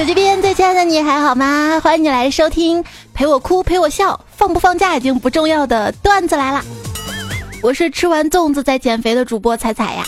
[0.00, 1.78] 手机边最亲爱的你还好吗？
[1.84, 6.64] 欢迎你来收听陪我哭陪我笑，放不放假已经不重要的段子来了。
[7.62, 10.02] 我是吃完粽子在减肥的主播彩彩呀。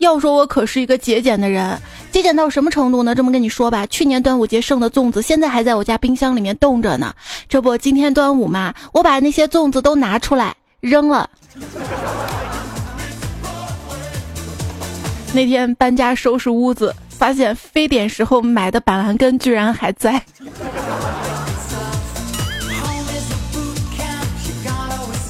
[0.00, 1.80] 要说我可是一个节俭的人，
[2.10, 3.14] 节俭到什么程度呢？
[3.14, 7.14] 这么跟你说吧，去年端午节剩的粽子现在还在我家冰箱里面冻着呢。
[7.48, 11.30] 这不，今天端午嘛，我把那些粽子都拿出来扔了。
[15.32, 16.92] 那天搬家收拾屋子。
[17.20, 20.24] 发现非典时候买的板蓝根居然还在。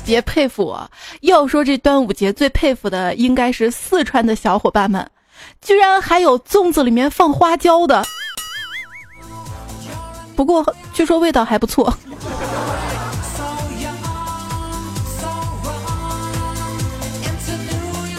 [0.05, 0.89] 别佩服我，
[1.23, 5.05] 要说这端午节最佩服的应该是四川的小伙伴们，
[5.61, 8.05] 居然还有粽子里面放花椒的。
[10.37, 10.65] 不过
[10.95, 11.93] 据说味道还不错。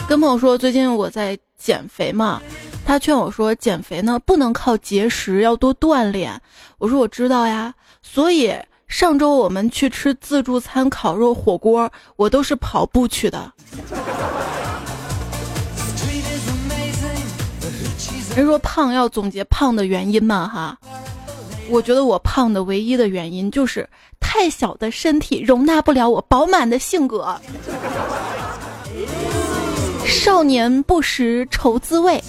[0.10, 2.42] 跟朋友说，最近我在减肥嘛。
[2.86, 6.42] 他劝我说：“减肥呢，不能靠节食，要多锻炼。”
[6.78, 8.54] 我说：“我知道呀。”所以
[8.88, 13.52] 上周我们去吃自助餐烤肉火锅，我都是跑步去的。
[18.36, 20.48] 人说胖要总结胖的原因嘛？
[20.48, 20.78] 哈，
[21.70, 23.88] 我觉得我胖的唯一的原因就是
[24.20, 27.40] 太小的身体容纳不了我饱满的性格。
[30.06, 32.22] 少年不识愁滋味。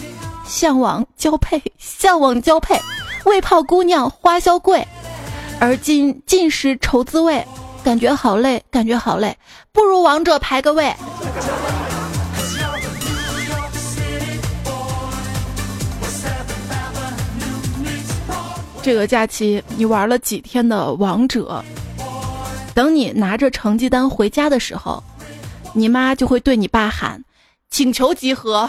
[0.54, 2.78] 向往交配， 向往交配，
[3.24, 4.86] 为泡姑娘花销贵，
[5.58, 7.42] 而今尽是愁滋味，
[7.82, 9.34] 感觉好累，感觉好累，
[9.72, 10.94] 不如王者排个位。
[18.82, 21.64] 这个假期你玩了几天的王者？
[22.74, 25.02] 等你拿着成绩单回家的时候，
[25.72, 27.24] 你妈就会对你爸喊
[27.70, 28.68] ：“请求集合。”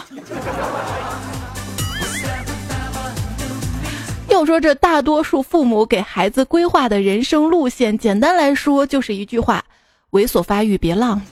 [4.34, 9.64] 要说这大多数父母给孩子规划的人生路线，简单来说就是一句话：
[10.10, 11.22] 猥琐发育别浪。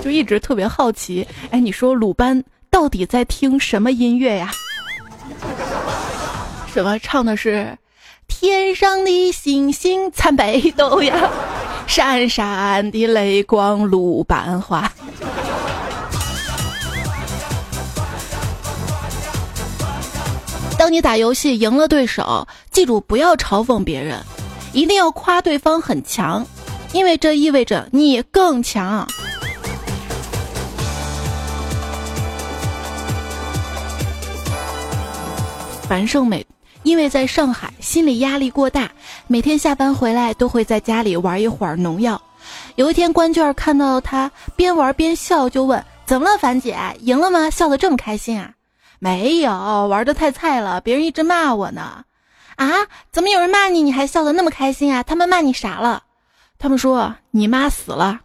[0.00, 4.52] 就一直特别好奇，哎，你说鲁班到底在听什么音乐呀？
[6.72, 7.76] 什么唱的是
[8.28, 11.28] 天上的星星参北斗呀，
[11.88, 14.90] 闪闪的泪光鲁班花。
[20.88, 24.18] 当你打游戏赢了对手，记住不要嘲讽别人，
[24.72, 26.42] 一定要夸对方很强，
[26.94, 29.06] 因为这意味着你更强。
[35.86, 36.46] 樊胜美
[36.84, 38.90] 因为在上海，心理压力过大，
[39.26, 42.18] 每天下班回来都会在家里玩一会儿农药。
[42.76, 46.78] 有一天，关卷看到他边玩边笑，就问：“怎么了，樊姐？
[47.00, 47.50] 赢了吗？
[47.50, 48.52] 笑得这么开心啊？”
[48.98, 49.52] 没有
[49.86, 52.04] 玩的太菜了，别人一直骂我呢。
[52.56, 52.66] 啊，
[53.12, 55.02] 怎么有人骂你，你还笑得那么开心啊？
[55.02, 56.02] 他们骂你啥了？
[56.58, 58.20] 他们说你妈死了。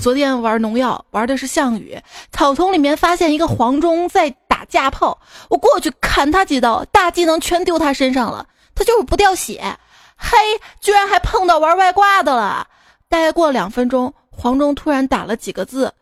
[0.00, 1.98] 昨天玩农药，玩的是项羽，
[2.32, 5.18] 草丛里面发现一个黄忠在打架炮，
[5.50, 9.76] 我过去砍他几刀，大技能全丢他身上了，他就是不掉血。
[10.16, 10.38] 嘿，
[10.80, 12.66] 居然还碰到玩外挂的了。
[13.08, 15.92] 大概过了两分钟，黄忠突然打了几个字：“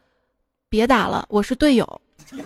[0.71, 2.01] 别打了，我是队友。”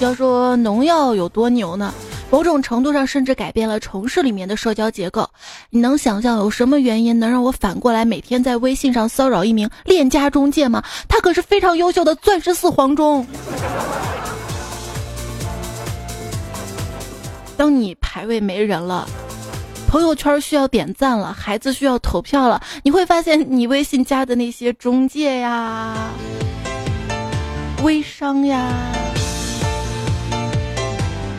[0.00, 1.92] 要说农药有多牛呢？
[2.28, 5.30] 某种程度上甚至改变了城市里面的社交结构。
[5.70, 10.82] 你能想象有什么原因能让我反过来每天在微信上骚扰一名链家中介吗？
[11.08, 13.24] 他可是非常优秀的钻石四黄忠。
[17.56, 19.08] 当你排位没人了，
[19.88, 25.94] 朋友圈需要点赞了，孩子需要投票了，你会发现你微信加的那些中介呀、
[27.82, 28.68] 微商呀、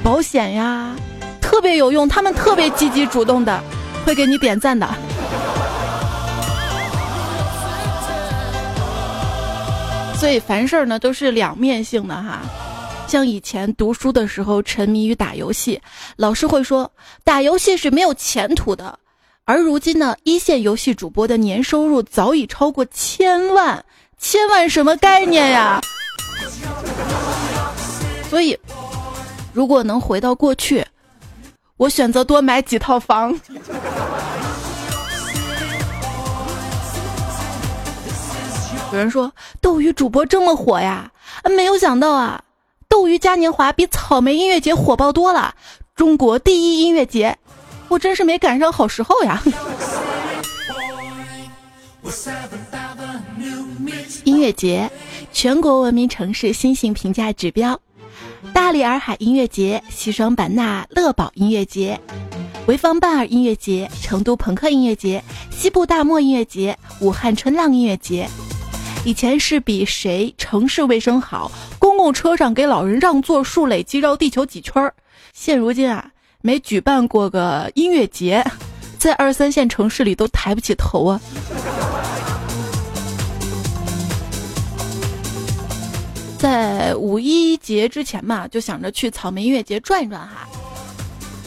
[0.03, 0.95] 保险呀，
[1.39, 3.61] 特别有用，他们特别积极主动的，
[4.03, 4.87] 会给你点赞的。
[10.19, 12.39] 所以凡事呢都是两面性的哈。
[13.07, 15.81] 像以前读书的时候沉迷于打游戏，
[16.17, 16.91] 老师会说
[17.23, 18.99] 打游戏是没有前途的。
[19.45, 23.85] 而如今呢，一线游戏主播的年收入早已超过千万，
[24.19, 25.79] 千万什么概念呀？
[28.29, 28.59] 所以，
[29.53, 30.85] 如果能回到过去，
[31.77, 33.39] 我选择多买几套房。
[38.91, 39.31] 有人说
[39.61, 41.09] 斗鱼主播这么火呀？
[41.55, 42.43] 没有想到啊！
[42.97, 45.53] 斗鱼嘉年华比草莓音乐节火爆多了，
[45.95, 47.37] 中国第一音乐节，
[47.89, 49.39] 我真是没赶上好时候呀。
[54.23, 54.89] 音乐节，
[55.31, 57.79] 全国文明城市新型评价指标：
[58.51, 62.01] 大理洱海音乐节、西双版纳乐宝音乐节、
[62.65, 68.27] 潍坊半儿音乐节、成都朋克音乐节、西部大漠音乐节、武汉春浪音乐节。
[69.05, 71.49] 以前是比谁城市卫生好，
[71.79, 74.93] 公共车上给老人让座数累计绕地球几圈儿。
[75.33, 76.11] 现如今啊，
[76.41, 78.43] 没举办过个音乐节，
[78.99, 81.21] 在二三线城市里都抬不起头啊。
[86.37, 90.47] 在五一节之前嘛，就想着去草莓音乐节转一转哈。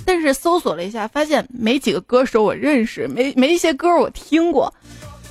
[0.07, 4.73] 但是搜索了一下，发现没几个歌手我认识，没没一些歌我听过。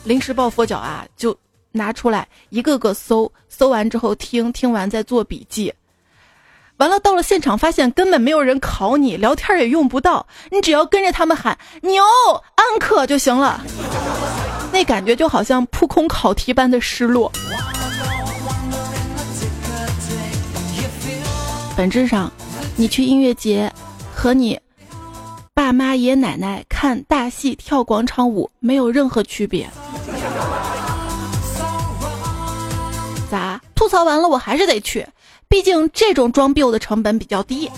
[0.06, 1.38] 临时抱佛脚啊，就
[1.72, 5.74] 拿出来一个个搜，搜完之后听，听完再做笔记。
[6.78, 12.02] 完了到了现场，发现根本没有人考你，聊天也用不到，你只要跟着他们喊牛
[12.56, 13.60] 安可就行了。
[14.72, 17.30] 那感觉就好像扑空考题般的失落。
[21.76, 22.32] 本质上，
[22.78, 23.70] 你去音乐节，
[24.14, 24.58] 和你
[25.54, 29.70] 爸妈爷爷奶奶看大戏跳广场舞没有任何区别。
[33.80, 35.08] 吐槽完了，我还是得去，
[35.48, 37.72] 毕竟这种装逼的成本比较低。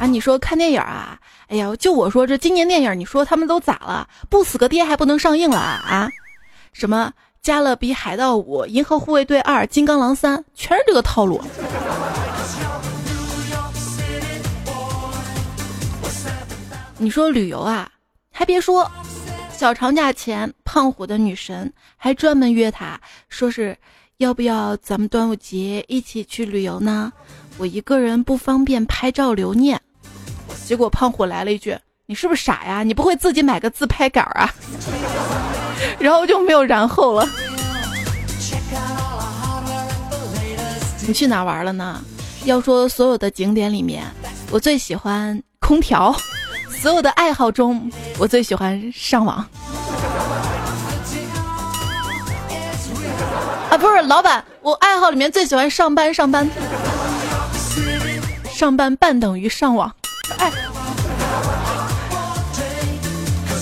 [0.00, 1.18] 啊，你说看电影啊？
[1.48, 4.08] 哎呀，就我说这今年电影，你说他们都咋了？
[4.30, 5.84] 不死个爹还不能上映了啊？
[5.86, 6.08] 啊？
[6.72, 7.12] 什么？
[7.42, 11.38] 加勒比海盗五、银河护卫队二、金刚狼三，全是这个套路。
[16.96, 17.90] 你说旅游啊，
[18.32, 18.90] 还别说，
[19.56, 22.98] 小长假前，胖虎的女神还专门约他，
[23.28, 23.76] 说是
[24.16, 27.12] 要不要咱们端午节一起去旅游呢？
[27.58, 29.80] 我一个人不方便拍照留念。
[30.64, 32.82] 结果胖虎来了一句：“你是不是傻呀？
[32.82, 34.52] 你不会自己买个自拍杆啊？”
[36.00, 37.28] 然后就没有然后了。
[41.06, 42.02] 你去哪玩了呢？
[42.44, 44.04] 要说所有的景点里面，
[44.50, 46.14] 我最喜欢空调。
[46.82, 47.88] 所有的爱好中，
[48.18, 49.36] 我最喜欢上网。
[53.70, 56.12] 啊，不是，老板，我爱好里面最喜欢上班。
[56.12, 56.44] 上班，
[58.50, 59.94] 上班半等于上网。
[60.38, 60.50] 哎，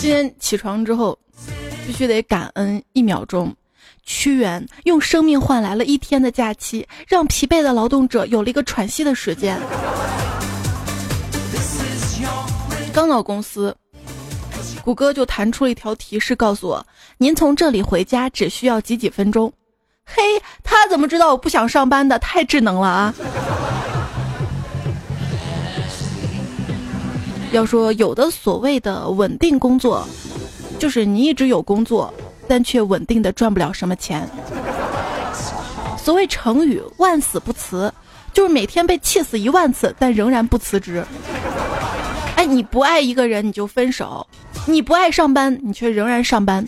[0.01, 1.19] 今天起床之后。
[1.87, 3.53] 必须得感恩一秒钟，
[4.05, 9.59] 屈原用生命换来了一天的假期，让疲惫的劳动者有了一个喘息的时间。
[12.93, 13.75] 刚到公司，
[14.85, 16.85] 谷歌就弹出了一条提示，告诉我
[17.19, 19.53] ：“您从这里回家只需要几几分钟。”
[20.05, 20.23] 嘿，
[20.65, 22.19] 他怎么知道我不想上班的？
[22.19, 23.15] 太智能了啊！
[27.53, 30.07] 要说有的所谓的稳定工作。
[30.79, 32.13] 就是你一直有工作，
[32.49, 34.27] 但却稳定的赚不了什么钱。
[35.97, 37.93] 所谓成语“万死不辞”，
[38.33, 41.05] 就是每天被气死一万次，但仍然不辞职。
[42.37, 44.27] 哎，你不爱一个人你就分手，
[44.67, 46.65] 你不爱上班你却仍然上班。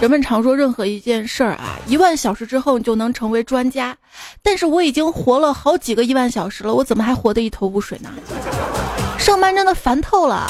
[0.00, 3.96] 人们常说任何一件事儿啊，一万小时之后你就能成为专家，
[4.42, 8.10] 但是我已经活了好几个亿万小时了，我怎么还活得一头雾水呢？
[9.18, 10.48] 上班真的烦透了。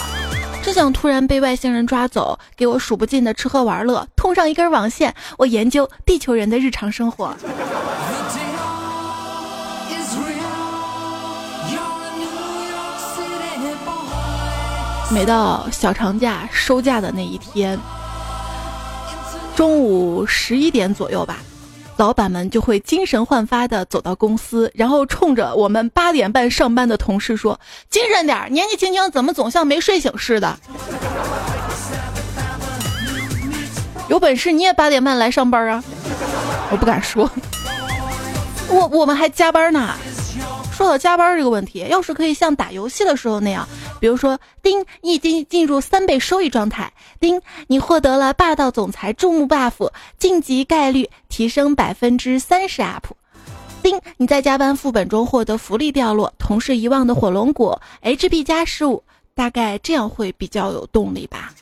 [0.61, 7.35] 真想突然被外星人抓走，给我数不尽的吃喝玩乐，通上一根网线，我研究地球人的日常生活。
[15.11, 17.79] 每到小长假收假的那一天，
[19.57, 21.38] 中午十一点左右吧。
[21.97, 27.59] 老板们就会精神焕发的走到公司，然后冲着我们八点半上班的同事说
[27.91, 30.59] ：“精神点，年纪轻轻怎么总像没睡醒似的？
[34.09, 35.83] 有本事你也八点半来上班啊！”
[36.71, 37.29] 我不敢说，
[38.69, 39.95] 我我们还加班呢。
[40.78, 43.66] 说到加班这个问题，要是可以像打游戏的时候那样，
[43.99, 46.85] 比如说，丁，你已经进入三倍收益状态；
[47.18, 53.08] 丁，你获得了霸道总裁注目 buff，晋级概率提升百分之三十 up；
[53.82, 59.02] 丁，你在加班副本中获得福利掉落，同事遗忘的火龙果，HP 加十五，
[59.35, 61.52] 大概这样会比较有动力吧。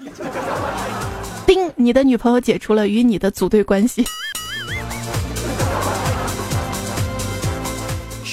[1.46, 4.04] 丁，你的女朋友解除了与你的组队关系。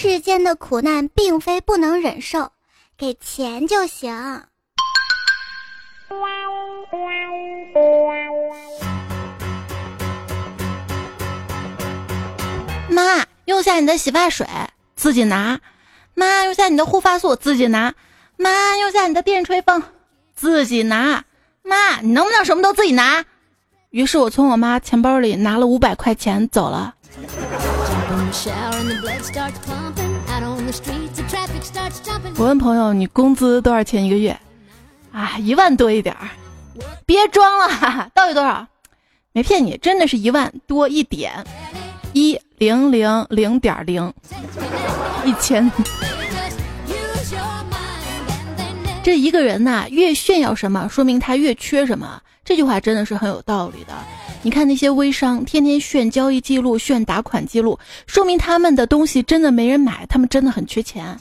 [0.05, 2.51] 世间的苦难并非不能忍受，
[2.97, 4.13] 给钱就行。
[12.89, 14.45] 妈，用下你的洗发水，
[14.93, 15.61] 自己拿。
[16.15, 17.93] 妈，用下你的护发素，自己拿。
[18.35, 19.81] 妈，用下你的电吹风，
[20.35, 21.23] 自己拿。
[21.61, 23.23] 妈，你能不能什么都自己拿？
[23.91, 26.95] 于是我从我妈钱包里拿了五百块钱走了。
[32.35, 34.35] 我问朋友，你工资多少钱一个月？
[35.11, 36.27] 啊，一万多一点儿。
[37.05, 38.65] 别装了，哈哈到底多少？
[39.33, 41.45] 没骗你，真的是一万多一点，
[42.13, 44.11] 一零零零点零，
[45.23, 45.71] 一千。
[49.03, 52.19] 这一个人呐，越炫耀什么，说明他越缺什么。
[52.45, 53.93] 这句话真的是很有道理的。
[54.41, 61.17] 你看那些微商，天天炫交易记录、炫打款记录，说明他们的东西真的没人买，他们真的很缺钱。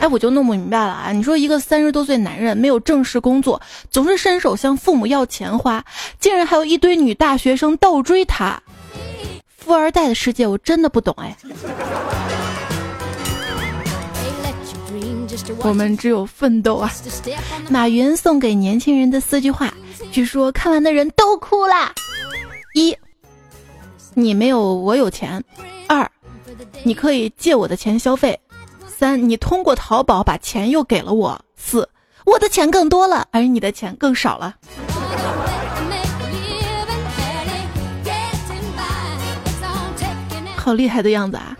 [0.00, 1.12] 哎，我就弄不明白了啊！
[1.12, 5.84] 你说一个三十多岁男人没有正式工作，总是伸手向父母要钱花，
[6.20, 8.62] 竟然还有一堆女大学生倒追他，
[9.56, 11.36] 富二代的世界我真的不懂哎。
[15.58, 16.90] 我们只有奋斗啊！
[17.68, 19.72] 马云送给年轻人的四句话，
[20.10, 21.92] 据说看完的人都哭了。
[22.74, 22.96] 一，
[24.14, 25.40] 你没有我有钱；
[25.88, 26.08] 二，
[26.82, 28.34] 你可以借我的钱消费；
[28.86, 31.88] 三，你通过淘宝把钱又给了我；四，
[32.24, 34.56] 我的钱更多了，而你的钱更少了。
[40.56, 41.56] 好厉害的样子啊！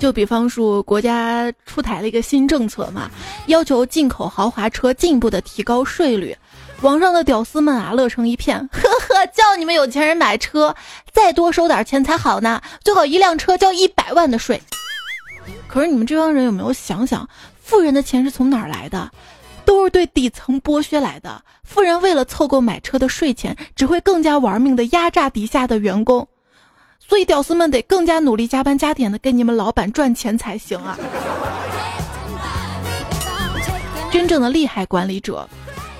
[0.00, 3.10] 就比方说，国家出台了一个新政策嘛，
[3.48, 6.34] 要求进口豪华车进一步的提高税率。
[6.80, 10.74] 网上的屌丝们啊，乐成一片， 呵呵，叫你们有钱人买车，
[11.12, 14.60] 再多收点钱才好呢，最好一辆车交一百万的税。
[15.68, 17.28] 可是你们这帮人有没有想想，
[17.60, 19.10] 富人的钱是从哪儿来的？
[19.66, 21.42] 都是对底层剥削来的。
[21.62, 26.26] 富人为了凑够买车的税钱，只会更加玩命的压榨底下的员工。
[27.10, 30.96] 所以，屌丝们得更加努力加班加点的给你们老板赚钱才行啊！
[34.12, 35.44] 真正的厉害管理者，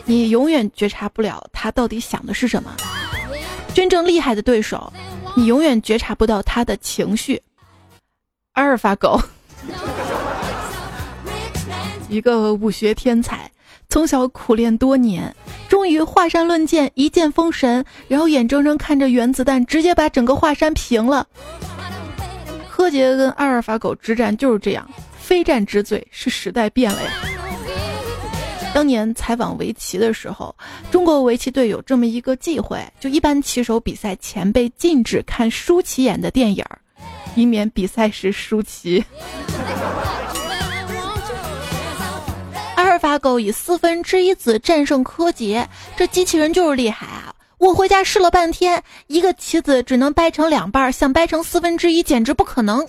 [0.04, 2.70] 你永远觉察不了他到底想的是什么；
[3.74, 4.92] 真正厉害的对手，
[5.34, 7.42] 你永远觉察不到他的情绪。
[8.52, 9.20] 阿尔法狗，
[12.08, 13.50] 一个武学天才。
[13.90, 15.34] 从小苦练多年，
[15.68, 21.26] 终于华山论剑一剑封神，然后眼睁睁看着原子弹直接把整个华山平了。
[22.70, 27.10] 柯洁跟阿尔法狗之战就是这样，非战之罪是时代变了呀。
[28.72, 30.54] 当年采访围棋的时候，
[30.92, 36.78] 中国围棋队有这么一个忌讳，就一般棋手比赛前被禁止看舒淇演的电影儿，
[37.34, 39.04] 以免比赛时输棋。
[43.02, 45.66] 阿尔法狗以四分之一子战胜柯洁，
[45.96, 47.34] 这机器人就是厉害啊！
[47.56, 52.86] 我回家试了半天，一个棋子只能掰成两半，想掰成四分之一简直不可能。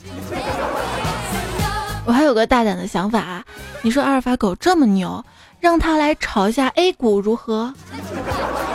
[2.05, 3.41] 我还有个大胆的想法，
[3.81, 5.23] 你说阿尔法狗这么牛，
[5.61, 7.73] 让它来炒一下 A 股如何？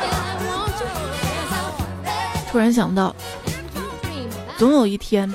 [2.50, 3.14] 突然想到，
[4.56, 5.30] 总有一天，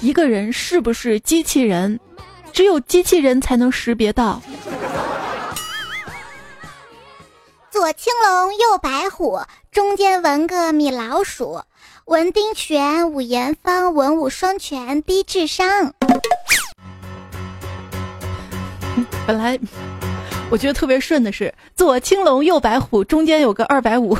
[0.00, 2.00] 一个人是不是机器人，
[2.52, 4.42] 只有机器人才能识别到。
[7.86, 9.38] 左青龙，右白虎，
[9.70, 11.60] 中间纹个米老鼠，
[12.06, 15.94] 文丁玄，武严方，文武双全，低智商。
[19.24, 19.56] 本来
[20.50, 24.18] 我觉得特别顺的是左青龙，右白虎，中间有个二百五。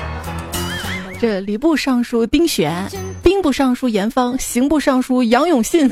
[1.18, 2.86] 这礼部尚书丁玄，
[3.22, 5.90] 兵部尚书严方，刑部尚书杨永信，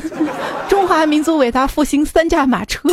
[0.68, 2.90] 中华民族伟大复兴三驾马车。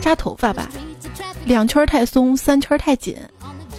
[0.00, 0.68] 扎头发吧，
[1.44, 3.16] 两圈太松，三圈太紧。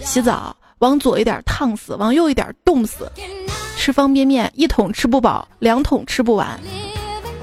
[0.00, 3.10] 洗澡往左一点烫死，往右一点冻死。
[3.76, 6.58] 吃方便面一桶吃不饱，两桶吃不完。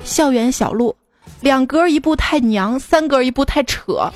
[0.03, 0.95] 校园小路，
[1.41, 4.11] 两格一步太娘，三格一步太扯。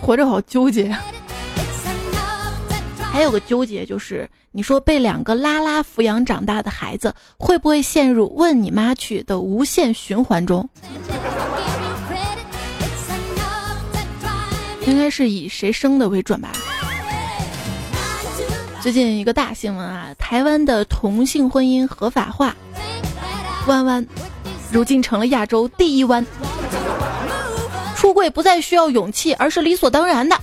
[0.00, 1.02] 活着好纠结呀。
[3.14, 10.68] 还有个纠结就是，你说被两个拉拉抚养长大的孩子，会不会陷入“问你妈去”的无限循环中？
[14.84, 16.50] 应该是以谁生的为准吧。
[18.80, 22.56] 最近一个大新闻啊，台湾的同性婚姻合法化，
[23.68, 24.04] 弯弯，
[24.72, 26.26] 如今成了亚洲第一弯，
[27.94, 30.36] 出柜不再需要勇气，而是理所当然的。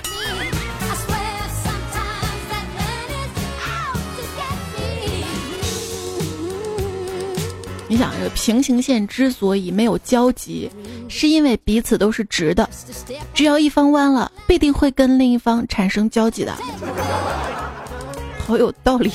[7.91, 10.71] 你想，这个平行线之所以没有交集，
[11.09, 12.69] 是因为彼此都是直的，
[13.33, 16.55] 只要一方弯了，必定会跟另一方产生交集的。
[18.47, 19.11] 好有道理。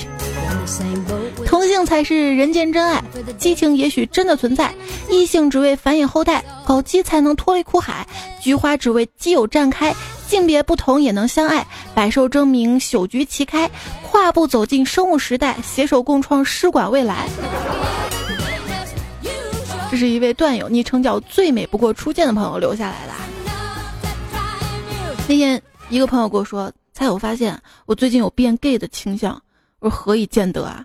[1.47, 3.02] 同性才是人间真爱，
[3.38, 4.71] 激情也许真的存在。
[5.09, 8.06] 异性只为繁衍后代，搞基才能脱离苦海。
[8.42, 9.95] 菊花只为基友绽开，
[10.28, 11.66] 性别不同也能相爱。
[11.95, 13.71] 百兽争鸣，朽菊齐开，
[14.02, 17.26] 跨步走进生物时代，携手共创诗馆未来。
[19.90, 23.12] 这是一位段友昵称叫“最美不过初见”的朋友留下来的。
[25.28, 29.40] 那天一个朋友跟我说：“才我发现我最近有变 gay 的倾向。”
[29.81, 30.85] 我说：“何以见得啊？”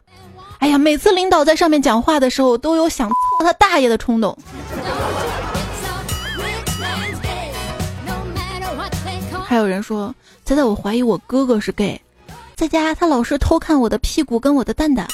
[0.60, 4.38] 哎呀，每次领导在上面讲话的时候，都有想操他大爷的冲动。
[9.44, 10.14] 还有人说
[10.46, 12.00] ：“猜猜我怀疑我哥哥是 gay，
[12.56, 15.08] 在家他老是偷看我的屁股跟我的蛋蛋。”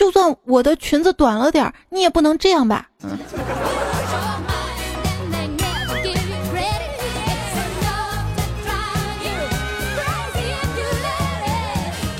[0.00, 2.88] 就算我的裙子短了点儿，你也不能这样吧？
[3.02, 3.18] 嗯。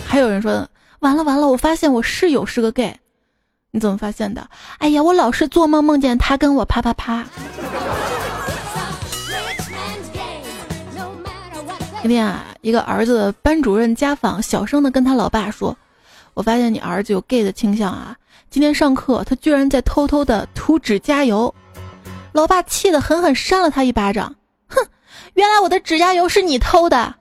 [0.07, 0.69] 还有人说，
[0.99, 2.95] 完了完了，我发现我室友是个 gay，
[3.71, 4.47] 你怎么发现的？
[4.77, 7.25] 哎呀，我老是做梦梦见他跟我啪啪啪。
[12.03, 15.75] 那天啊，一个儿子的班主任家访，小声的跟他老爸说。
[16.41, 18.17] 我发现你儿子有 gay 的倾向啊！
[18.49, 21.55] 今天上课，他居然在偷偷的涂指甲油，
[22.33, 24.35] 老爸气得狠狠扇了他一巴掌。
[24.67, 24.83] 哼，
[25.35, 27.15] 原来我的指甲油是你偷的！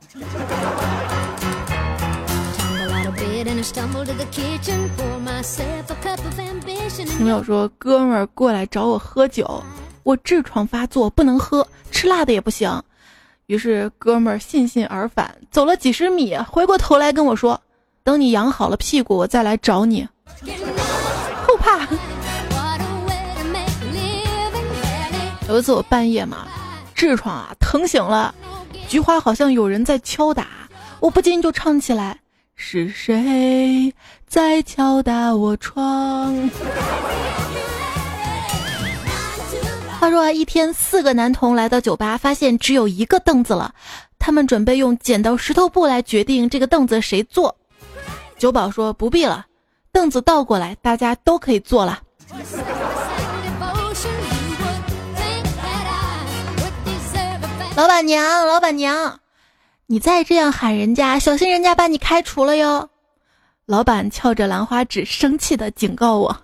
[7.19, 9.61] 有没有说哥们儿过来找我喝酒，
[10.03, 12.81] 我痔疮发作不能喝，吃辣的也不行。
[13.47, 17.59] 于是哥们儿悻悻而返，走了几十米，回过头来跟我说。
[18.09, 20.03] 等你养好了屁股，我再来找你。
[21.45, 21.87] 后怕。
[25.47, 26.47] 有一次我半夜嘛，
[26.95, 28.33] 痔疮啊疼醒了，
[28.87, 30.47] 菊花好像有人在敲打，
[30.99, 32.17] 我不禁就唱起来：
[32.55, 33.93] 是谁
[34.25, 36.33] 在敲打我窗？
[40.01, 43.71] 话说啊，一天四个男童来到酒吧，发现只有一个凳子了，
[44.17, 47.55] 他们准备用剪刀石头布来决定这个凳子谁坐。
[48.39, 49.45] 酒保说：“不必了，
[49.91, 51.99] 凳子倒过来，大家都可以坐了。”
[57.75, 59.19] 老板娘，老板娘，
[59.87, 62.89] 你再这样喊人家，小心人家把你开除了哟！
[63.65, 66.41] 老板翘着兰花指，生气的警告我。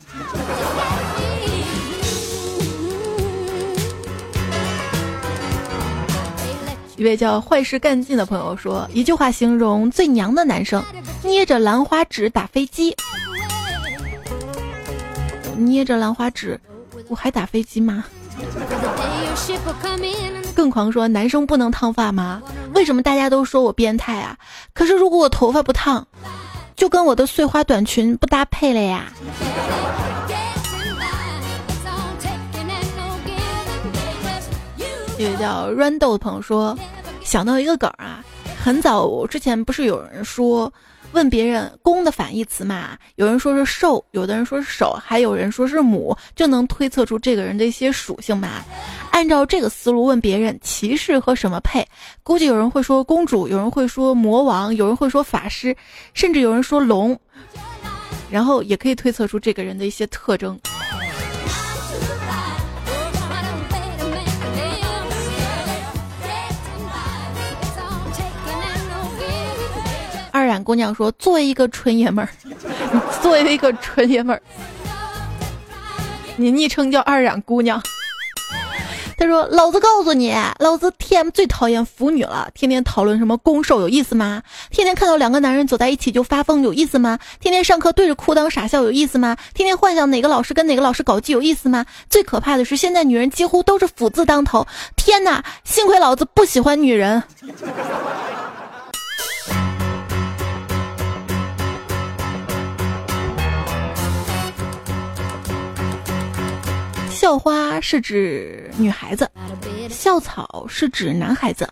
[6.97, 10.81] 一位叫坏事干尽的朋友说：“一句话形容最娘的男生，
[11.23, 12.95] 捏着兰花指打飞机。
[15.58, 16.60] 捏着兰花指，
[17.10, 18.05] 我还打飞机吗？”
[20.55, 22.41] 更狂说：“男生不能烫发吗？
[22.73, 24.38] 为什么大家都说我变态啊？
[24.73, 26.08] 可是如果我头发不烫，
[26.77, 29.12] 就跟我的碎花短裙不搭配了呀。”
[35.17, 36.78] 一位叫 Rando 的朋友说
[37.23, 38.21] ：“想到一个梗啊，
[38.62, 40.71] 很早之前不是有人说，
[41.13, 42.97] 问别人公的反义词嘛？
[43.15, 48.62] 有人说是兽，有的人说是手，还有人说是母，就能推测出这个人的一些属性嘛？
[49.12, 51.88] 按照这个思路问别人，骑士和什么配？
[52.21, 55.73] 估计有人会说公主，有人会说魔王，有人会说法师，
[56.13, 57.17] 甚至有人说龙，
[58.30, 60.60] 然后也可以推测出这个人的一些特征。”
[70.36, 72.28] 二染姑娘说：“作为一个纯爷们儿，
[73.21, 74.41] 作为一个纯爷们儿，
[76.36, 77.82] 你昵称叫二染姑娘。”
[79.17, 84.43] 他说：“老子告诉你，老子 T M 最讨厌腐女了，天天讨论什么攻受有意思吗？
[84.69, 87.17] 天天看到两个男人走在一起就发疯有意思吗？
[87.39, 89.38] 天天上课对着裤裆傻笑有意思吗？
[89.54, 91.86] 天天幻想哪个老师跟哪个老师搞基有意思吗？
[92.10, 94.67] 最可怕的是，现在女人几乎都是腐字当头。
[94.98, 97.24] 天哪，幸亏老子不喜欢女人。”
[107.26, 109.28] 校花是指女孩子，
[109.90, 111.68] 校草是指男孩子。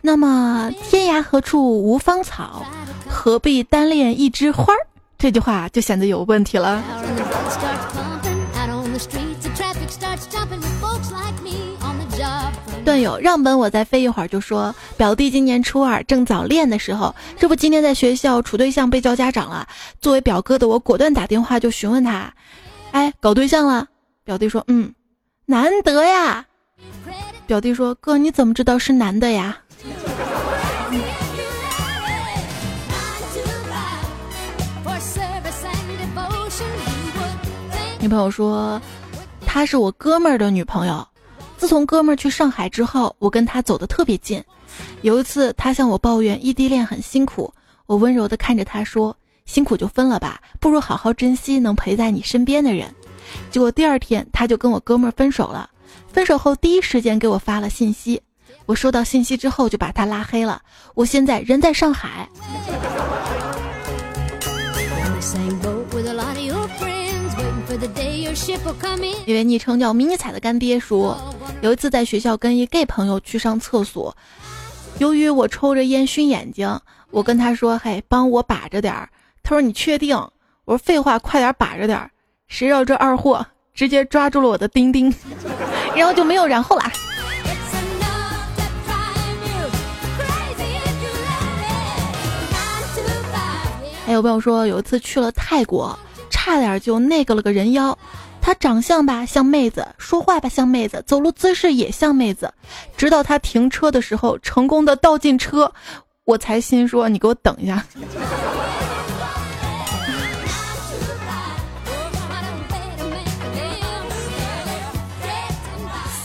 [0.00, 2.66] 那么天涯何处无芳草，
[3.08, 4.78] 何必单恋一枝花儿？
[5.16, 6.82] 这句话就显得有问题了。
[12.84, 19.68] 段友让本我再飞一会儿，就说表弟今年初二，正早恋的时候，这不今天在学校处对象被叫家长了。
[20.00, 22.34] 作为表哥的我，果断打电话就询问他，
[22.90, 23.86] 哎，搞对象了？
[24.24, 24.94] 表弟说嗯
[25.46, 26.46] 难得呀。
[27.46, 29.58] 表弟说哥你怎么知道是男的呀？
[37.98, 38.80] 女朋友说
[39.44, 41.06] 她是我哥们儿的女朋友。
[41.56, 44.42] 自从哥们儿去上海之后我跟他走得特别近。
[45.02, 47.52] 有一次他向我抱怨异地恋很辛苦
[47.86, 52.92] 我温柔地看着他说辛苦就分了吧不如好好珍惜能陪在你身边的人。
[53.50, 55.68] 结果第二天，他就跟我哥们儿分手了。
[56.12, 58.20] 分手后第一时间给我发了信息，
[58.66, 60.60] 我收到信息之后就把他拉黑了。
[60.94, 62.28] 我现在人在上海。
[69.24, 71.16] 一位昵称叫迷你彩的干爹说，
[71.62, 74.14] 有一次在学校跟一 gay 朋友去上厕所，
[74.98, 76.78] 由于我抽着烟熏眼睛，
[77.10, 79.08] 我跟他说：“嘿，帮我把着点儿。”
[79.42, 80.16] 他说：“你确定？”
[80.66, 82.10] 我说：“废话，快点把着点儿。”
[82.52, 85.12] 谁知道这二货直接抓住了我的丁丁，
[85.96, 86.92] 然后就没有然后啦。
[94.04, 95.98] 还有朋友说，有一次去了泰国。
[96.30, 97.96] 差点就那个了个人妖，
[98.40, 102.52] 他长相吧像妹子，说话吧像妹子，走路姿势也像妹子。
[102.98, 105.72] 直到他停车的时候成功的倒进车，
[106.24, 107.82] 我才心说你给我等一下。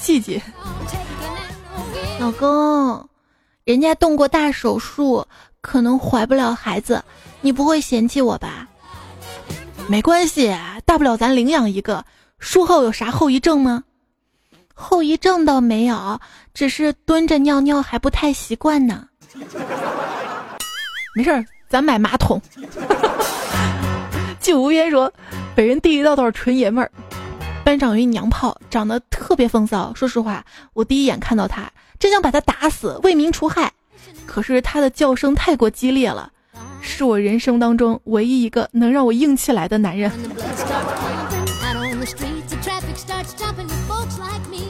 [0.08, 0.42] 细节，
[2.18, 3.10] 老公，
[3.66, 5.28] 人家动过大手术，
[5.60, 7.04] 可能怀不了孩子，
[7.42, 8.66] 你不会嫌弃我吧？
[9.90, 12.06] 没关系，大不了咱领养一个。
[12.40, 13.84] 术后有啥后遗症吗？
[14.74, 16.18] 后遗症倒没有，
[16.54, 19.10] 只是蹲着尿尿还不太习惯呢。
[21.18, 22.42] 没事儿，咱买马桶。
[24.40, 25.12] 季无言说，
[25.54, 26.90] 本人第一道道纯爷们儿。
[27.68, 29.92] 班长有一娘炮，长得特别风骚。
[29.94, 33.74] 说实话，我第一眼看到他，真想把他打死，为民除害。
[34.26, 36.32] 可是他的叫声太过激烈了。
[36.80, 40.10] 是我人生当中唯一一个能让我硬起来的男人。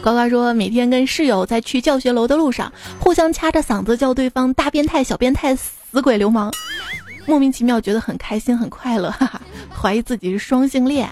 [0.04, 6.52] 呱呱说，每天跟室友在去教学楼的路上，互相掐着嗓子叫对方大变态、小变态、死鬼、流氓，
[7.28, 11.08] 莫名其妙觉得很开心、很快乐，哈哈，怀疑自己是双性恋。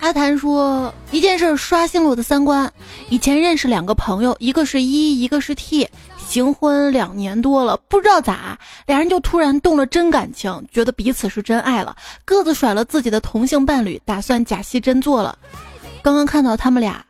[0.00, 2.72] 阿谭说，一件事刷新了我的三观。
[3.08, 5.88] 以前认识两个朋友，一个是一一个是 T。
[6.16, 15.36] 行婚两年多了，不知道咋，俩人就突然动了真感情，觉得彼此是真爱了，各自甩了自己的同性伴侣，打算假戏真做了。
[16.02, 17.02] 刚刚看到他们俩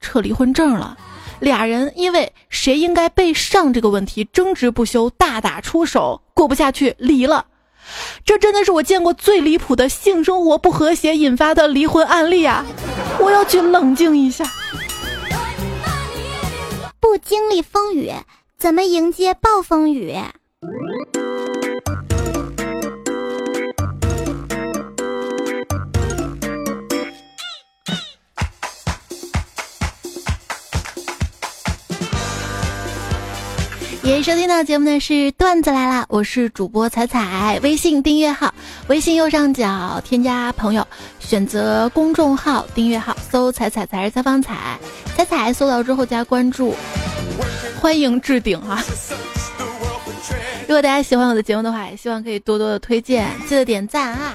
[0.00, 0.98] 扯离婚证了，
[1.38, 7.46] 俩人因为谁应该被上这个问题争执不休，大打出手，过不下去离了。
[8.24, 12.64] 这真的是我见过最离谱的性生活不和谐引发的离婚案例啊！
[13.18, 14.44] 我要去冷静一下，
[17.00, 18.12] 不经历风雨。
[18.58, 20.14] 怎么迎接暴风雨？
[34.16, 38.54] 也收听到节目的是段子来了，我是主播彩彩，微信订阅号，
[38.88, 40.86] 微信右上角添加朋友，
[41.20, 44.78] 选择公众号订阅号，搜“彩彩才是采访彩
[45.14, 46.74] 彩彩”，搜到之后加关注。
[47.78, 48.82] 欢迎置顶啊！
[50.62, 54.34] 如果大家喜欢我的节目的话，也希望可以多多的推荐，记得点赞啊！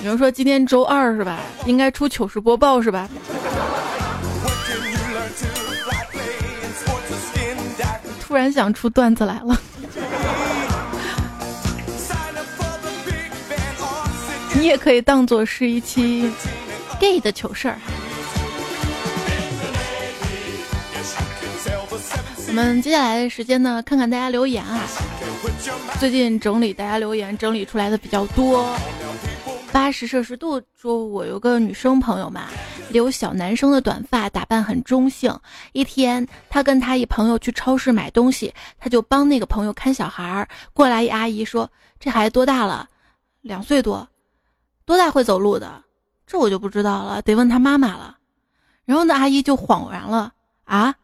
[0.00, 1.40] 比如说今天周二是吧？
[1.66, 3.08] 应该出糗事播报是吧？
[8.30, 9.60] 突然想出段子来了，
[14.54, 16.30] 你也可以当做是一期
[17.00, 17.76] gay 的糗事儿。
[22.46, 24.78] 我们接下来的时间呢，看看大家留言啊。
[25.98, 28.64] 最近整理大家留言，整理出来的比较多。
[29.72, 32.48] 八十摄氏度说，我有个女生朋友嘛，
[32.90, 35.36] 留小男生的短发，打扮很中性。
[35.72, 40.48] 一天，他跟他一朋友去超市买东西，他就帮那个朋友看小孩儿。
[40.72, 42.88] 过来一阿姨说：“这孩子多大了？
[43.42, 44.08] 两岁多，
[44.84, 45.82] 多大会走路的？
[46.26, 48.18] 这我就不知道了，得问他妈妈了。”
[48.84, 50.32] 然后那阿姨就恍然了
[50.64, 50.94] 啊。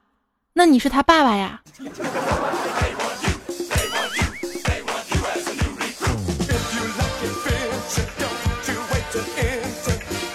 [0.53, 1.63] 那你是他爸爸呀？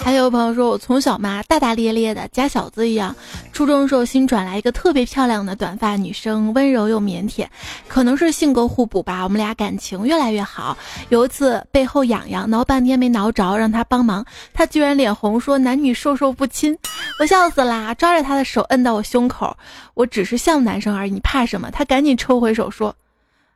[0.04, 3.14] 还有朋友说，我从小嘛大大咧咧的，家小子一样。
[3.52, 7.46] 初中时候新转来一个特别漂亮的短发女生，温柔又腼腆，
[7.86, 10.76] 可能是性格互补吧，我们俩感情越来越好。
[11.08, 16.76] 有一次背后痒痒，挠半天没挠着，让她帮忙，她居然脸红说男女授受不亲，
[17.20, 17.94] 我笑死啦！
[17.94, 19.56] 抓着她的手摁到我胸口，
[19.94, 21.70] 我只是像男生而已，你怕什么？
[21.70, 22.94] 她赶紧抽回手说，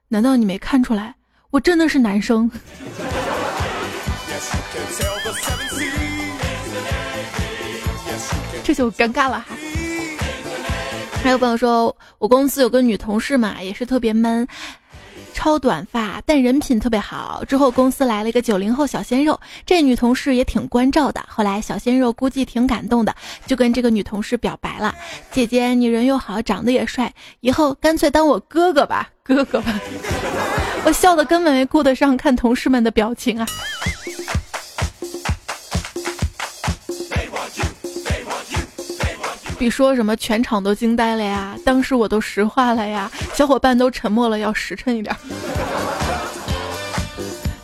[0.09, 1.16] 难道你没看出来，
[1.50, 2.48] 我真的是男生？
[8.66, 9.57] 这就尴尬了哈。
[11.22, 14.48] 还有朋友说，我公司有个女同事嘛，也是特别闷。
[15.33, 17.44] 超短发，但人品特别好。
[17.46, 21.24] 之后公司来了一个九零后小鲜肉，这女同事也挺关照的。
[21.29, 23.14] 后来小鲜肉估计挺感动的，
[23.46, 24.92] 就跟这个女同事表白了
[25.31, 29.79] ：“姐姐，你人又好，长得也帅，以后干脆当我哥哥吧，哥哥吧。
[30.85, 33.46] ”我笑的根本没顾得上看同事们的表情啊。
[39.59, 41.59] 比说什么全场都惊呆了呀！
[41.64, 43.11] 当时我都石化了呀！
[43.35, 45.14] 小伙伴都沉默了，要实诚一点。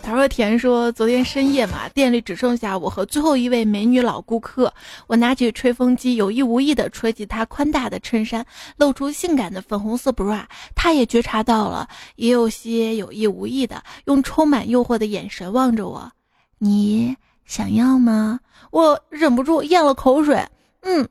[0.03, 4.73] 陶若田说：“昨天深夜嘛，店里只剩下我和最后一位美女老顾客。
[5.07, 8.45] 我拿起吹风机，有意无意的吹起她宽大的衬衫，
[8.77, 10.43] 露出性感的粉红色 bra。
[10.75, 16.11] 她也觉察到了，也有些有意无意的用充满诱惑的眼神望着我。
[16.59, 18.41] 你想要吗？
[18.71, 20.47] 我忍不住咽了口水。
[20.83, 21.09] 嗯。”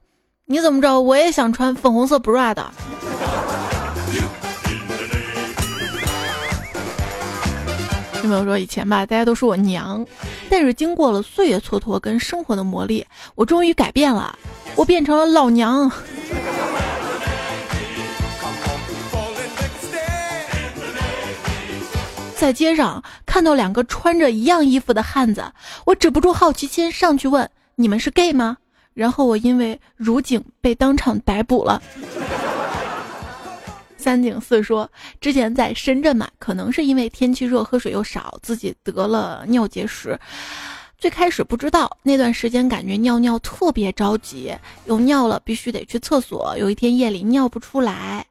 [0.52, 1.00] 你怎么着？
[1.00, 2.70] 我也想穿粉红色 bra 的。
[8.22, 10.06] 有没有说以前吧，大家都说我娘，
[10.50, 14.38] 但是经过了岁月蹉跎跟生活的磨砺，我终于改变了，
[14.76, 15.90] 我变成了老娘。
[22.36, 25.46] 在街上看到两个穿着一样衣服的汉子，
[25.86, 28.58] 我止不住好奇心上去问：“你们是 gay 吗？”
[28.94, 31.82] 然后我因为辱警被当场逮捕了。
[33.98, 40.20] 三井四说，之前在深圳嘛，可能是因为天气热，喝水又少，自己得了尿结石。
[40.98, 46.58] 最开始不知道，那段时间感觉尿尿特别着急，有尿了必须得去厕所。
[46.58, 48.26] 有一天夜里尿不出来。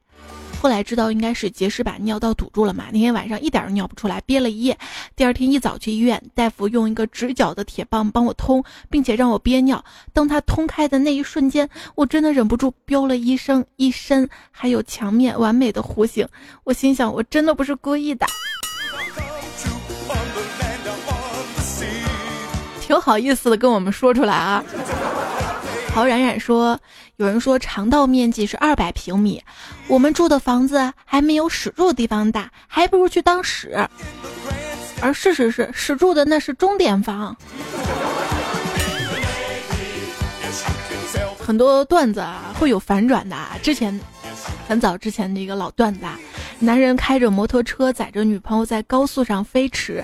[0.61, 2.85] 后来知道应该是结石把尿道堵住了嘛。
[2.91, 4.77] 那天晚上一点都尿不出来，憋了一夜。
[5.15, 9.83] 第二天一早去医院，大夫用一个直角的铁棒帮我通，并且让我憋尿。
[10.13, 16.27] 当他通开的那一瞬间，我真的忍不住飙了一声，一身还有墙面完美的弧形。
[16.63, 18.27] 我心想，我真的不是故意的，
[22.79, 24.63] 挺好意思的跟我们说出来啊。
[25.93, 26.79] 陶冉冉说
[27.17, 29.43] ：“有人说肠道面积是二百平米，
[29.87, 33.87] 我们住的房子还没有屎住的地方大，还不如去当屎。
[35.01, 37.35] 而事实是，屎住的那是钟点房。
[41.37, 43.55] 很多段子啊会有反转的啊。
[43.61, 43.99] 之前
[44.67, 46.05] 很早之前的一个老段子，
[46.59, 50.03] 男人开着摩托车载着女朋友在高速上飞驰，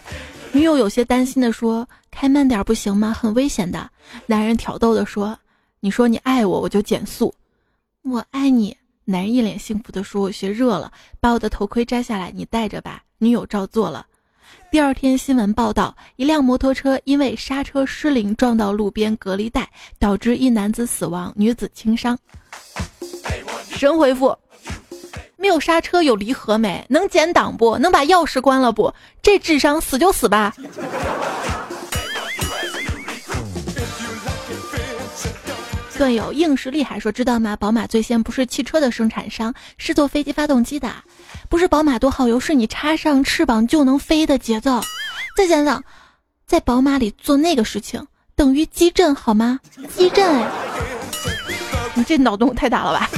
[0.51, 3.11] 女友有些担心的说：‘开慢点不行吗？
[3.11, 3.89] 很危险的。’
[4.27, 5.35] 男人挑逗的说。”
[5.87, 7.33] 你说你爱我，我就减速。
[8.03, 14.05] 我爱你，男人一脸幸福的说：“我学热了，把我的头盔摘下来，你戴着吧。”女友照做了。
[14.69, 22.19] 第二天新闻报道，一辆摩托车因为刹车失灵撞到路边隔离带，导致一男子死亡，女子轻伤。
[23.69, 24.37] 神回复：
[25.37, 26.85] 没有刹车有离合没？
[26.89, 28.93] 能减档不能把钥匙关了不？
[29.21, 30.53] 这智商死就死吧。
[35.97, 37.55] 段友硬实力还，说知道吗？
[37.55, 40.91] 宝马最先不是汽车的生产商，是做飞机发动机的。
[41.49, 44.79] 不是宝马多耗油，是你插上翅膀就能飞的节奏。
[45.35, 45.83] 再想想，
[46.45, 48.05] 在宝马里做那个事情
[48.35, 49.59] 等于激震，好吗？
[49.95, 50.47] 激震，
[51.95, 53.09] 你这脑洞太大了吧？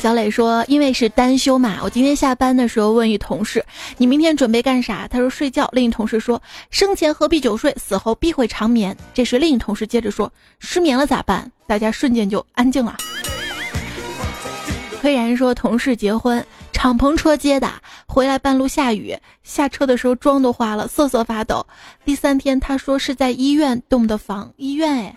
[0.00, 3.64] 小磊说：“因为是单休嘛，我今天下班的时候问一同事，
[3.96, 5.08] 你明天准备干啥？
[5.08, 5.68] 他说睡觉。
[5.72, 8.96] 另一同事说，生前何必久睡，死后必会长眠。
[9.12, 11.50] 这时另一同事接着说，失眠了咋办？
[11.66, 12.96] 大家瞬间就安静了。
[15.00, 17.68] 虽然说同事结婚，敞篷车接的，
[18.06, 21.66] 回来半路下雨，下车的时候妆都花了，瑟瑟发抖。
[22.04, 25.16] 第三天他说是在医院动的房，医院哎。”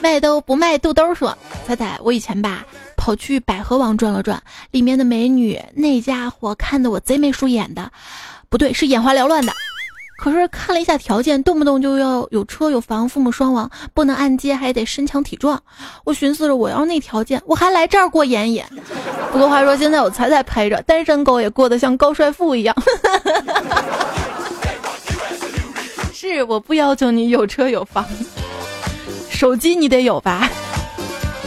[0.00, 2.64] 卖兜不卖肚兜说：“彩彩，我以前吧
[2.96, 7.90] 跑去百合网转了转，里面的美女那家伙看得我贼眉鼠眼的，
[8.48, 9.52] 不对，是眼花缭乱的。
[10.20, 15.60] 可是看了一下条件，动不动就要有车有房，父母双亡，不能按揭，还得身强体壮。
[16.04, 18.64] 我寻思着，我要那条件，我还来这儿过眼瘾。
[19.32, 22.74] 不过话说，现在有彩彩陪着，单身狗也过得像高帅富一样。
[26.12, 28.04] 是，我不要求你有车有房。”
[29.38, 30.50] 手机你得有吧，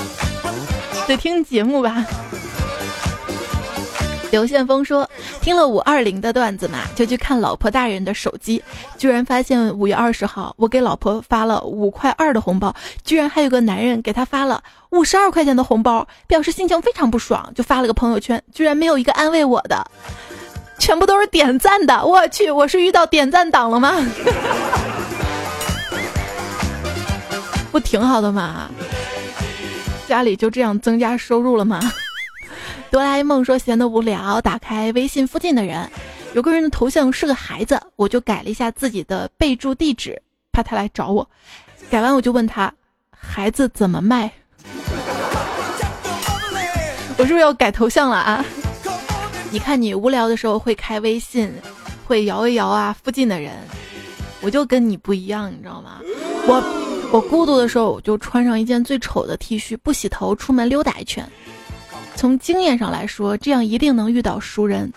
[1.05, 2.05] 得听节目吧。
[4.31, 5.05] 刘宪峰说
[5.43, 8.63] ：“听了五二零的段子嘛，就去看老婆大人的手机，
[8.97, 12.73] 居然发现五月二十号我给老婆发了五块二的红包，
[13.03, 19.85] 居然还有个男人给他发了五十二块钱的红包，表示心情非常不爽，就发了个朋友圈，居然没有一个安慰我的，
[20.79, 22.05] 全部都是点赞的。
[22.05, 23.97] 我去，我是遇到点赞党了吗？
[27.71, 28.69] 不挺好的吗？
[30.07, 31.79] 家里就这样增加收入了吗？
[32.91, 35.89] 哆啦 A 梦说闲得无聊，打开微信附近的人，
[36.33, 41.25] 有个人的头像是个孩子，我就改了一下自己的备注地址，怕他来找我。
[41.89, 42.73] 改完我就问他，
[43.09, 44.29] 孩子怎么卖？
[47.17, 48.43] 我是不是要改头像了啊？
[49.49, 51.49] 你看你无聊的时候会开微信，
[52.05, 53.53] 会摇一摇啊附近的人，
[54.41, 56.01] 我就跟你不一样，你知道吗？
[56.47, 56.61] 我
[57.11, 61.29] 我孤独的时候我就穿上一件最丑的 T 恤，不洗头出门溜达一圈。
[62.15, 64.91] 从经验上来说，这样一定能遇到熟人。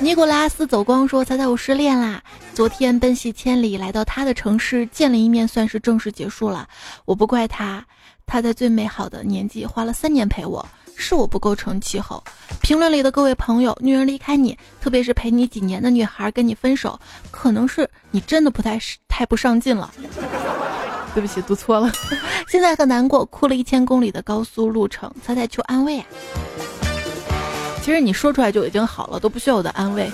[0.00, 2.22] 尼古拉斯走光说：“猜猜我失恋啦！
[2.52, 6.68] 昨天奔袭千里来到他的城市见了一面，算是正式结束了。
[7.04, 7.84] 我不怪他，
[8.24, 10.64] 他在最美好的年纪花了三年陪我，
[10.96, 12.22] 是我不够成气候。
[12.62, 16.98] 评论里的各位朋友，女人离开你，特别是陪你几年的女孩跟你分手，
[17.30, 19.92] 可能是你真的不太太不上进了。”
[21.14, 21.90] 对不起，读错了。
[22.46, 26.06] 现在很难过，哭了一千公里的高速路程，猜猜求安慰啊！
[27.82, 30.10] 其实你说出来就已经好了，都不需要我的安慰。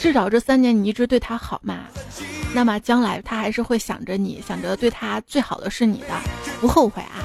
[0.00, 1.80] 至少这三年你一直对他好嘛，
[2.54, 6.08] 那么将来他还是会想着你，想着对他最好的是你的，
[6.60, 7.20] 不后悔啊。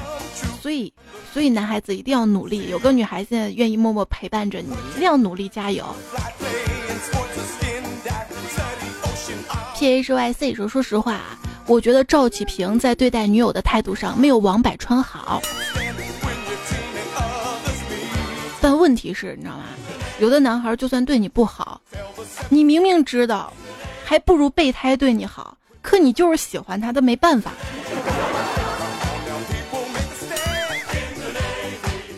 [0.62, 0.92] 所以，
[1.32, 5.84] 所以男孩子一定要努力，有个女孩子愿意默默陪伴着你，一定要努力加油。
[9.74, 15.40] P H Y C 说：“说实话啊，我觉得赵启平在对待女友的态度上没有王百川好。
[18.60, 19.64] 但问题是，你知道吗？
[20.18, 21.80] 有的男孩就算对你不好，
[22.50, 23.50] 你明明知道，
[24.04, 27.52] 还不如备胎对你好，可你就是喜欢他，他没办法。”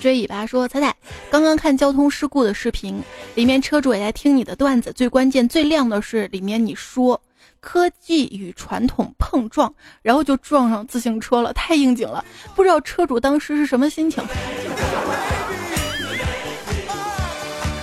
[0.03, 0.93] 追尾巴说：“彩彩，
[1.31, 3.01] 刚刚看交通事故的视频，
[3.37, 7.21] 里面车主也在听你的段子，最关键、最亮的是里面你说。”
[7.61, 12.25] 科技与传统碰撞，然后就撞上自行车了，太应景了。
[12.57, 14.21] 不知道车主当时是什么心情？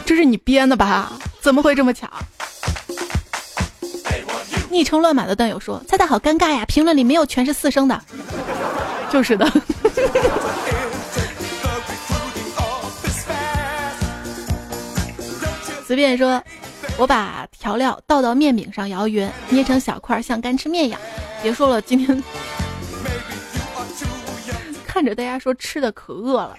[0.05, 1.13] 这是你编的吧？
[1.39, 2.09] 怎么会这么巧？
[4.69, 8.01] 昵称乱码的段友说：“猜猜好尴尬呀，评论里没有全是四声的。”
[9.09, 9.49] 就是的。
[15.89, 16.39] 随便说。
[16.99, 21.01] 我把调料倒到面饼上，摇匀，捏成小块，像干吃面一样。
[21.41, 22.23] 别说了，今天
[24.85, 26.55] 看着大家说吃的可饿了。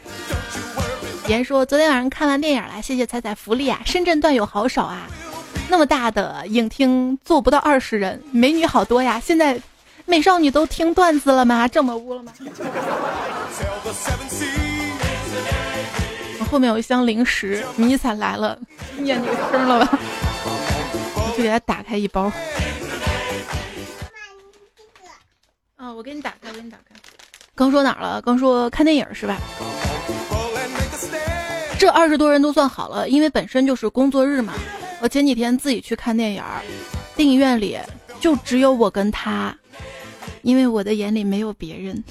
[1.29, 3.81] 言说昨天晚上看完电影了，谢谢彩彩福利啊！
[3.87, 5.07] 深圳段友好少啊，
[5.69, 9.21] 那么大的影厅坐不到二十人，美女好多呀。
[9.25, 9.61] 现在
[10.07, 11.69] 美少女都听段子了吗？
[11.69, 12.33] 这么污了吗？
[16.51, 18.59] 我后面有一箱零食，迷彩来了，
[18.99, 19.99] 念你个声了吧？
[21.15, 22.23] 我去给他打开一包。
[25.77, 26.97] 啊，我给你打开，我给你打开。
[27.55, 28.21] 刚说哪儿了？
[28.23, 29.37] 刚说看电影是吧？
[31.79, 34.53] 这二十多人都算好了，因为本身就是工作日嘛。
[35.01, 36.43] 我前几天自己去看电影，
[37.15, 37.79] 电影院里
[38.19, 39.57] 就只有我跟他，
[40.43, 42.03] 因为我的眼里没有别人。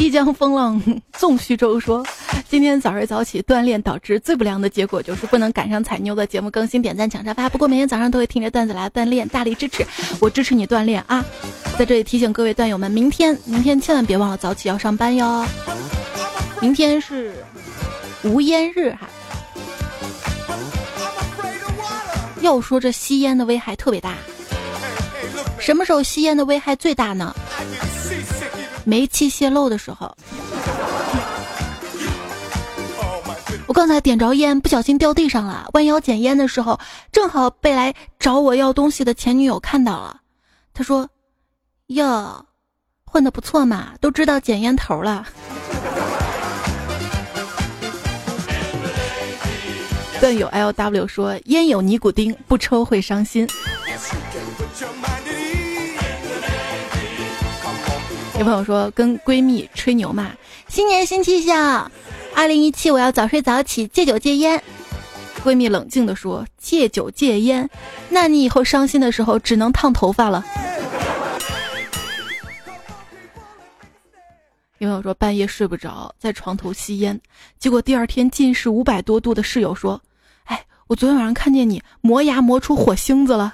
[0.00, 0.82] 一江风浪
[1.12, 2.02] 纵虚舟说
[2.48, 7.50] ：“今天早睡早起锻炼，导致最不良的结果就是不能赶上彩妞的节目更新、点赞、抢沙发。
[7.50, 9.86] 不过每天早上都会听着段子来锻炼，大力支持
[10.18, 11.22] 我，支持你锻炼啊！
[11.78, 15.44] 在这里提醒各位段友们，明天明天千万别忘了早起要上班哟。
[16.62, 17.34] 明天是
[18.22, 19.06] 无烟日哈。
[22.40, 24.14] 要说这吸烟的危害特别大，
[25.58, 27.36] 什么时候吸烟的危害最大呢？”
[28.84, 30.16] 煤气泄漏的时候，
[33.66, 35.68] 我刚才点着烟，不小心掉地上了。
[35.74, 36.78] 弯腰捡烟的时候，
[37.12, 40.20] 正好被来找我要东西的前女友看到了。
[40.74, 41.08] 他说
[41.88, 42.46] ：“哟，
[43.04, 45.26] 混的不错嘛，都知道捡烟头了。”
[50.20, 53.48] 段友 L W 说：“烟有尼古丁，不抽会伤心。”
[58.40, 60.32] 有朋友说跟闺蜜吹牛嘛，
[60.66, 61.92] 新年新气象，
[62.34, 64.62] 二零一七我要早睡早起，戒酒戒烟。
[65.44, 67.68] 闺蜜冷静地说：“戒酒戒烟，
[68.08, 70.42] 那你以后伤心的时候只能烫头发了。”
[74.78, 77.20] 有朋友说半夜睡不着，在床头吸烟，
[77.58, 80.00] 结果第二天近视五百多度的室友说
[80.48, 83.52] ：“哎，我昨天晚上看见你磨牙磨出火星子了。”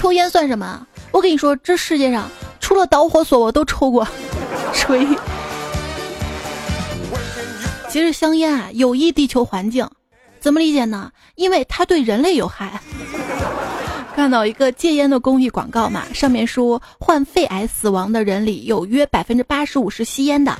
[0.00, 0.86] 抽烟算什么？
[1.10, 2.26] 我跟你说，这世界上
[2.58, 4.08] 除了导火索，我都抽过。
[4.72, 5.06] 吹。
[7.90, 9.86] 其实香烟啊有益地球环境，
[10.40, 11.12] 怎么理解呢？
[11.34, 12.80] 因为它对人类有害。
[14.16, 20.58] 看到一个戒烟的公益广告嘛，上面说患肺癌死亡的人里有约百分之八十五是吸烟的。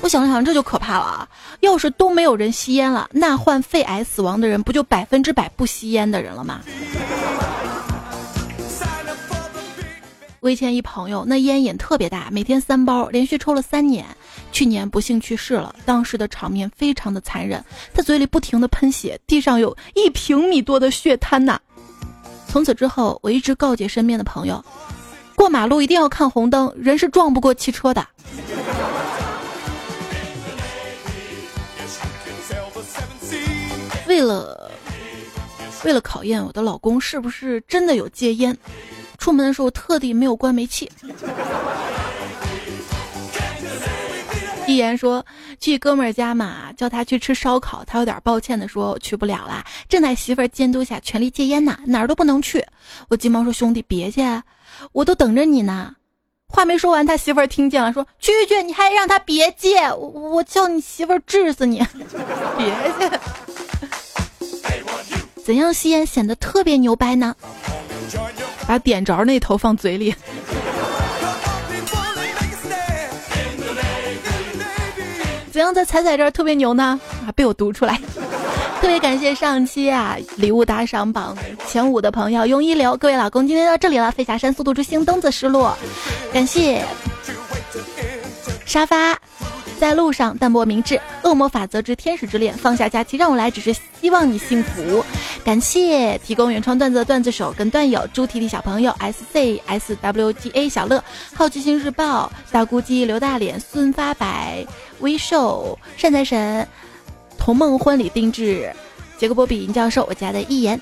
[0.00, 1.28] 我想了想，这就可怕了啊！
[1.60, 6.62] 要是都没有人吸烟了，那患肺癌死亡的人不就百分之百不吸烟的人了吗？
[10.42, 14.04] 我以前一朋友，那烟瘾特别大，每天三包，连续抽了三年，
[14.50, 15.72] 去年不幸去世了。
[15.84, 17.64] 当时的场面非常的残忍，
[17.94, 21.60] 他嘴里不停的喷血，地上有一平米多的血滩呐。
[22.48, 24.60] 从此之后，我一直告诫身边的朋友，
[25.36, 28.04] 过马路一定要看红灯，人是撞不过汽车的。
[34.08, 34.72] 为了，
[35.84, 38.58] 为了考验我的老公是不是真的有戒烟。
[39.22, 40.90] 出门的时候特地没有关煤气。
[44.66, 45.24] 一言说
[45.60, 52.66] 去哥们儿家嘛，叫他去吃烧烤，他有点抱歉的说去不了啦，正在媳妇儿监督下全力戒烟呢，哪儿都不能去。
[53.08, 54.22] 我急忙说兄弟别去，
[54.90, 55.94] 我都等着你呢。
[56.48, 61.78] 话没说完，他媳妇儿听见了，说去去去，你还让他别戒，我我叫你媳妇儿治死你，
[62.58, 63.18] 别去。
[65.44, 67.36] 怎样吸烟显得特别牛掰呢？
[68.66, 70.14] 把点着那头放嘴里，
[75.50, 76.98] 怎样在彩彩这儿特别牛呢？
[77.26, 78.00] 啊，被我读出来。
[78.80, 81.36] 特别感谢上期啊礼物打赏榜
[81.68, 84.10] 前五的朋友，用一流，各位老公，今天到这里了。
[84.10, 85.76] 飞霞山速度之星，东子失落，
[86.32, 86.84] 感谢
[88.64, 89.16] 沙发。
[89.82, 95.04] 在路上，淡泊明志，恶魔法则之天使之恋，放下假期让我来，只是希望你幸福。
[95.44, 101.02] 感谢提供原创段子的段子手跟段友猪提提小朋友 S C S W G A 小乐，
[101.34, 104.64] 好奇心日报大姑鸡刘大脸孙发白
[105.00, 106.64] 微瘦善财神
[107.36, 108.72] 童梦婚礼定制
[109.18, 110.80] 杰克波比银教授我家的一言，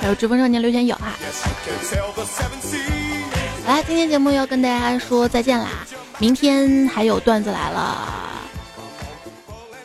[0.00, 1.12] 还有直播少年刘玄友哈。
[3.66, 5.68] 来，今天节目要跟大家说再见啦！
[6.18, 7.96] 明天还有段子来了，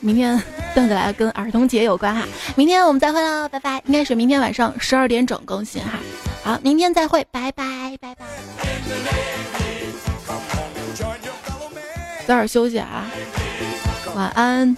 [0.01, 0.41] 明天
[0.75, 2.23] 段子来了跟儿童节有关哈。
[2.55, 3.81] 明天我们再会喽，拜拜！
[3.85, 5.91] 应该是明天晚上十二点整更新哈。
[6.43, 7.63] 好，明天再会，拜拜
[8.01, 8.25] 拜拜。
[12.27, 13.05] 早点休息啊，
[14.13, 14.75] 晚安。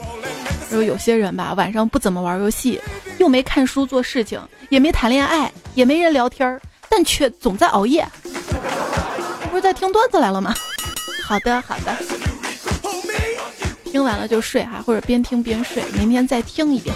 [0.69, 2.79] 说有些人吧，晚上不怎么玩游戏，
[3.17, 4.39] 又没看书做事情，
[4.69, 8.07] 也没谈恋爱，也没人聊天但却总在熬夜。
[9.51, 10.55] 不是在听段子来了吗？
[11.27, 11.93] 好的，好的，
[13.83, 16.95] 听完了就睡哈，或者边听边睡，明天再听一遍。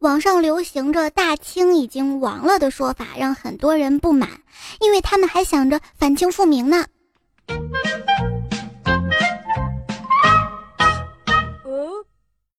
[0.00, 4.28] 网上流行着大清已经亡了的说法，让很多人不满，
[4.80, 6.86] 因为他们还想着反清复明呢。